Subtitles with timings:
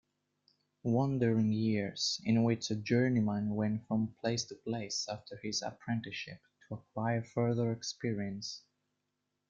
[0.81, 6.39] Wandering years, in which a journeyman went from place to place after his apprenticeship,
[6.69, 8.63] to acquire further experience.